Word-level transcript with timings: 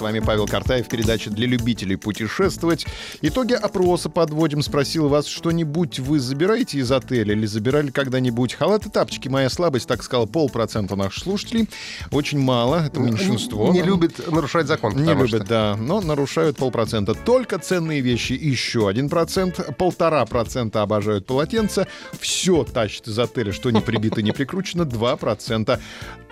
С 0.00 0.02
вами 0.02 0.20
Павел 0.20 0.46
Картаев, 0.46 0.88
передача 0.88 1.28
для 1.28 1.46
любителей 1.46 1.96
путешествовать. 1.96 2.86
Итоги 3.20 3.52
опроса 3.52 4.08
подводим. 4.08 4.62
Спросил 4.62 5.08
вас, 5.08 5.26
что-нибудь 5.26 5.98
вы 5.98 6.20
забираете 6.20 6.78
из 6.78 6.90
отеля 6.90 7.34
или 7.34 7.44
забирали 7.44 7.90
когда-нибудь? 7.90 8.54
Халаты, 8.54 8.88
тапочки, 8.88 9.28
моя 9.28 9.50
слабость, 9.50 9.86
так 9.86 10.02
сказал, 10.02 10.26
полпроцента 10.26 10.96
наших 10.96 11.22
слушателей. 11.24 11.68
Очень 12.12 12.38
мало, 12.38 12.86
это 12.86 12.98
меньшинство. 12.98 13.70
Не 13.74 13.82
любит 13.82 14.26
нарушать 14.26 14.68
закон. 14.68 14.96
Не 14.96 15.12
любят, 15.12 15.28
что- 15.28 15.44
да, 15.44 15.76
но 15.78 16.00
нарушают 16.00 16.56
полпроцента. 16.56 17.12
Только 17.12 17.58
ценные 17.58 18.00
вещи 18.00 18.32
еще 18.32 18.88
один 18.88 19.10
процент, 19.10 19.76
полтора 19.76 20.24
процента 20.24 20.80
обожают 20.80 21.26
полотенца, 21.26 21.86
все 22.18 22.64
тащат 22.64 23.06
из 23.06 23.18
отеля, 23.18 23.52
что 23.52 23.70
не 23.70 23.82
прибито, 23.82 24.22
не 24.22 24.32
прикручено, 24.32 24.86
два 24.86 25.16
процента. 25.16 25.78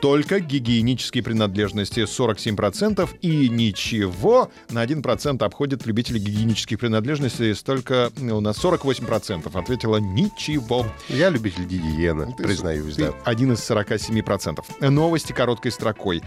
Только 0.01 0.39
гигиенические 0.41 1.23
принадлежности 1.25 2.07
47% 2.07 3.11
и 3.21 3.49
ничего 3.59 4.51
на 4.71 4.85
1% 4.85 5.43
обходят 5.45 5.85
любители 5.87 6.19
гигиенических 6.19 6.79
принадлежностей, 6.79 7.55
столько 7.55 8.11
у 8.21 8.41
нас 8.41 8.63
48% 8.65 9.59
ответила 9.59 9.97
ничего. 9.97 10.87
Я 11.09 11.29
любитель 11.29 11.65
гигиены, 11.65 12.35
Ты- 12.37 12.45
признаюсь, 12.45 12.95
ты 12.95 13.07
да. 13.07 13.13
один 13.25 13.53
из 13.53 13.59
47%. 13.69 14.89
Новости 14.89 15.33
короткой 15.33 15.73
строкой. 15.73 16.23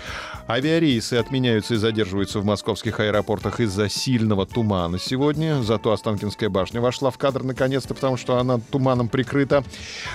Авиарейсы 0.48 1.14
отменяются 1.16 1.76
и 1.76 1.78
задерживаются 1.78 2.40
в 2.40 2.46
московских 2.46 3.00
аэропортах 3.00 3.60
из-за 3.62 3.88
сильного 3.90 4.46
тумана 4.46 5.00
сегодня. 5.00 5.62
Зато 5.64 5.92
Останкинская 5.92 6.50
башня 6.50 6.82
вошла 6.82 7.12
в 7.12 7.18
кадр 7.18 7.44
наконец-то, 7.44 7.94
потому 7.94 8.18
что 8.18 8.38
она 8.38 8.60
туманом 8.72 9.08
прикрыта. 9.08 9.64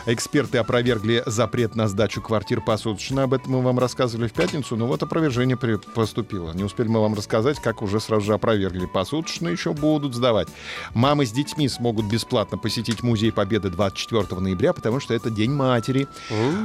Эксперты 0.06 0.58
опровергли 0.58 1.22
запрет 1.26 1.74
на 1.74 1.88
сдачу 1.88 2.20
квартир 2.20 2.60
посуточно. 2.60 3.22
Об 3.22 3.32
этом 3.32 3.52
мы 3.52 3.62
вам 3.62 3.78
рассказывали 3.78 4.28
в 4.28 4.32
пятницу. 4.32 4.76
Но 4.76 4.86
вот 4.86 5.02
опровержение 5.02 5.56
поступило. 5.94 6.52
Не 6.52 6.64
успели 6.64 6.88
мы 6.88 7.00
вам 7.00 7.05
рассказать, 7.14 7.60
как 7.60 7.82
уже 7.82 8.00
сразу 8.00 8.26
же 8.26 8.34
опровергли. 8.34 8.86
Посуточно 8.86 9.48
еще 9.48 9.72
будут 9.72 10.14
сдавать. 10.14 10.48
Мамы 10.94 11.26
с 11.26 11.32
детьми 11.32 11.68
смогут 11.68 12.06
бесплатно 12.06 12.58
посетить 12.58 13.02
Музей 13.02 13.32
Победы 13.32 13.70
24 13.70 14.40
ноября, 14.40 14.72
потому 14.72 15.00
что 15.00 15.14
это 15.14 15.30
День 15.30 15.52
матери. 15.52 16.06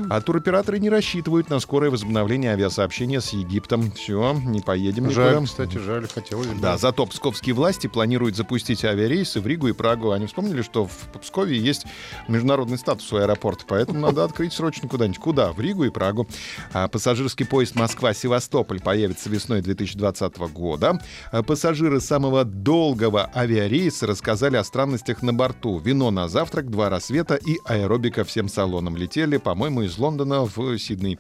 А 0.09 0.22
туроператоры 0.22 0.80
не 0.80 0.89
рассчитывают 0.89 1.50
на 1.50 1.59
скорое 1.59 1.89
возобновление 1.89 2.52
авиасообщения 2.52 3.22
с 3.22 3.34
Египтом. 3.34 3.92
Все, 3.92 4.34
не 4.45 4.62
поедем 4.62 5.09
Жаль, 5.12 5.34
никуда. 5.36 5.45
кстати, 5.45 5.78
жаль, 5.78 6.08
хотелось 6.08 6.47
бы. 6.47 6.59
Да, 6.62 6.78
зато 6.78 7.06
псковские 7.06 7.56
власти 7.56 7.88
планируют 7.88 8.36
запустить 8.36 8.84
авиарейсы 8.86 9.39
в 9.42 9.47
Ригу 9.47 9.67
и 9.67 9.73
Прагу. 9.73 10.12
Они 10.12 10.25
вспомнили, 10.28 10.62
что 10.62 10.86
в 10.88 11.19
Пскове 11.22 11.58
есть 11.58 11.86
международный 12.28 12.78
статус 12.78 13.12
у 13.14 13.17
аэропорта, 13.17 13.66
поэтому 13.67 14.00
надо 14.00 14.23
открыть 14.25 14.53
срочно 14.53 14.88
куда-нибудь. 14.88 15.19
Куда? 15.19 15.52
В 15.52 15.59
Ригу 15.59 15.84
и 15.84 15.89
Прагу. 15.89 16.28
А 16.73 16.88
пассажирский 16.88 17.45
поезд 17.45 17.75
Москва-Севастополь 17.75 18.80
появится 18.81 19.30
весной 19.30 19.62
2020 19.62 20.31
года. 20.38 21.00
А 21.32 21.44
пассажиры 21.44 22.00
самого 22.00 22.46
долгого 22.46 23.30
авиарейса 23.36 24.08
рассказали 24.08 24.58
о 24.58 24.64
странностях 24.64 25.22
на 25.22 25.34
борту. 25.34 25.80
Вино 25.80 26.12
на 26.12 26.28
завтрак, 26.28 26.70
два 26.70 26.90
рассвета 26.90 27.36
и 27.36 27.58
аэробика 27.66 28.24
всем 28.24 28.50
салонам. 28.50 28.98
Летели, 28.98 29.38
по-моему, 29.38 29.84
из 29.84 29.98
Лондона 29.98 30.46
в 30.46 30.78
Сидней. 30.78 31.20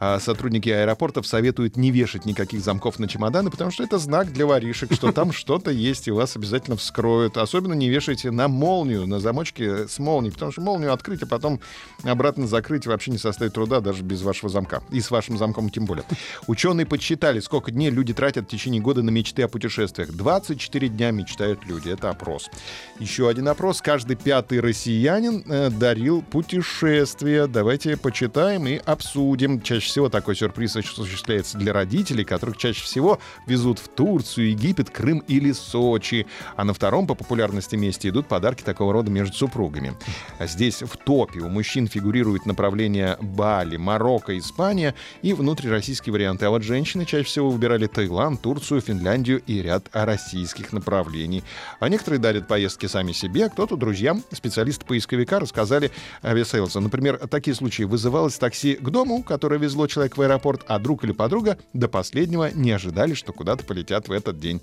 А 0.00 0.18
сотрудники 0.20 0.68
аэропортов 0.68 1.26
советуют 1.26 1.76
не 1.76 1.90
вешать 1.90 2.24
никаких 2.24 2.60
замков 2.60 2.98
на 2.98 3.08
чемоданы, 3.08 3.50
потому 3.50 3.70
что 3.70 3.84
это 3.84 3.98
знак 3.98 4.32
для 4.32 4.46
воришек, 4.46 4.92
что 4.92 5.12
там 5.12 5.32
что-то 5.44 5.70
есть, 5.70 6.08
и 6.08 6.10
вас 6.10 6.36
обязательно 6.36 6.76
вскроют. 6.76 7.36
Особенно 7.36 7.74
не 7.74 7.88
вешайте 7.88 8.30
на 8.30 8.48
молнию, 8.48 9.06
на 9.06 9.20
замочке 9.20 9.88
с 9.88 9.98
молнией, 9.98 10.32
потому 10.32 10.52
что 10.52 10.60
молнию 10.60 10.92
открыть, 10.92 11.22
а 11.22 11.26
потом 11.26 11.60
обратно 12.02 12.46
закрыть 12.46 12.86
вообще 12.86 13.10
не 13.10 13.18
составит 13.18 13.54
труда 13.54 13.80
даже 13.80 14.02
без 14.02 14.22
вашего 14.22 14.48
замка. 14.50 14.82
И 14.90 15.00
с 15.00 15.10
вашим 15.10 15.38
замком 15.38 15.70
тем 15.70 15.84
более. 15.86 16.04
Ученые 16.46 16.86
подсчитали, 16.86 17.40
сколько 17.40 17.70
дней 17.70 17.90
люди 17.90 18.12
тратят 18.12 18.33
в 18.40 18.46
течение 18.46 18.80
года 18.80 19.02
на 19.02 19.10
мечты 19.10 19.42
о 19.42 19.48
путешествиях. 19.48 20.12
24 20.12 20.88
дня 20.88 21.10
мечтают 21.10 21.66
люди. 21.66 21.90
Это 21.90 22.08
опрос. 22.08 22.50
Еще 22.98 23.28
один 23.28 23.48
опрос. 23.48 23.82
Каждый 23.82 24.16
пятый 24.16 24.60
россиянин 24.60 25.44
э, 25.46 25.70
дарил 25.70 26.22
путешествия. 26.22 27.46
Давайте 27.46 27.96
почитаем 27.98 28.66
и 28.66 28.76
обсудим. 28.76 29.60
Чаще 29.60 29.86
всего 29.86 30.08
такой 30.08 30.34
сюрприз 30.34 30.76
осуществляется 30.76 31.58
для 31.58 31.74
родителей, 31.74 32.24
которых 32.24 32.56
чаще 32.56 32.82
всего 32.82 33.18
везут 33.46 33.78
в 33.78 33.88
Турцию, 33.88 34.50
Египет, 34.50 34.88
Крым 34.88 35.18
или 35.28 35.52
Сочи. 35.52 36.26
А 36.56 36.64
на 36.64 36.72
втором 36.72 37.06
по 37.06 37.14
популярности 37.14 37.76
месте 37.76 38.08
идут 38.08 38.28
подарки 38.28 38.62
такого 38.62 38.94
рода 38.94 39.10
между 39.10 39.36
супругами. 39.36 39.94
А 40.38 40.46
Здесь 40.54 40.82
в 40.82 40.96
топе 40.96 41.40
у 41.40 41.48
мужчин 41.48 41.88
фигурируют 41.88 42.46
направления 42.46 43.18
Бали, 43.20 43.76
Марокко, 43.76 44.38
Испания 44.38 44.94
и 45.20 45.32
внутрироссийские 45.32 46.12
варианты. 46.12 46.46
А 46.46 46.50
вот 46.50 46.62
женщины 46.62 47.04
чаще 47.04 47.24
всего 47.24 47.50
выбирали 47.50 47.88
Таиланд, 47.88 48.14
Турцию, 48.32 48.80
Финляндию 48.80 49.42
и 49.46 49.62
ряд 49.62 49.88
российских 49.92 50.72
направлений. 50.72 51.44
А 51.80 51.88
некоторые 51.88 52.20
дарят 52.20 52.48
поездки 52.48 52.86
сами 52.86 53.12
себе, 53.12 53.46
а 53.46 53.48
кто-то 53.48 53.76
друзьям. 53.76 54.22
Специалисты 54.32 54.84
поисковика 54.84 55.38
рассказали 55.40 55.90
Aviasales 56.22 56.69
а. 56.69 56.80
Например, 56.80 57.18
такие 57.28 57.54
случаи. 57.54 57.84
Вызывалось 57.84 58.38
такси 58.38 58.74
к 58.74 58.90
дому, 58.90 59.22
которое 59.22 59.58
везло 59.58 59.86
человек 59.86 60.16
в 60.16 60.22
аэропорт, 60.22 60.62
а 60.66 60.78
друг 60.78 61.04
или 61.04 61.12
подруга 61.12 61.58
до 61.72 61.88
последнего 61.88 62.50
не 62.52 62.72
ожидали, 62.72 63.14
что 63.14 63.32
куда-то 63.32 63.64
полетят 63.64 64.08
в 64.08 64.12
этот 64.12 64.40
день. 64.40 64.60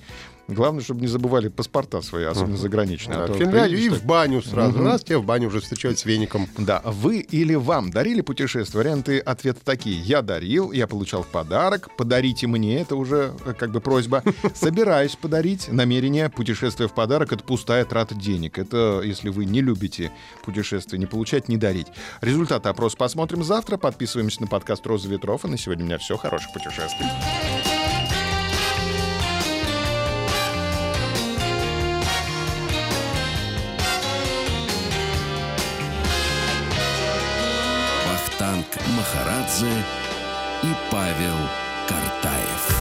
Главное, 0.47 0.83
чтобы 0.83 1.01
не 1.01 1.07
забывали 1.07 1.47
паспорта 1.47 2.01
свои, 2.01 2.25
особенно 2.25 2.57
заграничные. 2.57 3.19
Да, 3.19 3.23
а 3.25 3.27
в 3.27 3.37
Финляндию 3.37 3.79
и 3.79 3.89
в 3.89 4.03
баню 4.03 4.41
сразу. 4.41 4.77
Мгм. 4.77 4.87
Раз 4.87 5.03
тебя 5.03 5.19
в 5.19 5.25
баню 5.25 5.47
уже 5.47 5.61
встречают 5.61 5.99
с 5.99 6.05
веником. 6.05 6.47
да, 6.57 6.81
вы 6.83 7.19
или 7.19 7.55
вам 7.55 7.91
дарили 7.91 8.21
путешествия? 8.21 8.79
Варианты 8.79 9.19
ответа 9.19 9.61
такие. 9.63 9.99
Я 10.01 10.21
дарил, 10.21 10.71
я 10.71 10.87
получал 10.87 11.23
подарок. 11.23 11.89
Подарите 11.97 12.47
мне, 12.47 12.81
это 12.81 12.95
уже 12.95 13.33
как 13.57 13.71
бы 13.71 13.81
просьба. 13.81 14.23
Собираюсь 14.53 15.15
подарить. 15.15 15.67
Намерение 15.69 16.29
путешествия 16.29 16.87
в 16.87 16.93
подарок— 16.93 17.31
это 17.33 17.43
пустая 17.43 17.85
трата 17.85 18.15
денег. 18.15 18.57
Это 18.57 19.01
если 19.03 19.29
вы 19.29 19.45
не 19.45 19.61
любите 19.61 20.11
путешествия, 20.43 20.97
не 20.97 21.05
получать, 21.05 21.49
не 21.49 21.57
дарить. 21.57 21.87
Результаты 22.21 22.69
опроса 22.69 22.97
посмотрим 22.97 23.43
завтра. 23.43 23.77
Подписываемся 23.77 24.41
на 24.41 24.47
подкаст 24.47 24.85
«Роза 24.85 25.09
ветров». 25.09 25.45
И 25.45 25.47
на 25.47 25.57
сегодня 25.57 25.83
у 25.83 25.87
меня 25.87 25.97
все. 25.97 26.17
Хороших 26.17 26.53
путешествий. 26.53 27.07
Вахтанг 38.41 38.65
Махарадзе 38.97 39.71
и 40.63 40.73
Павел 40.89 41.37
Картаев. 41.87 42.80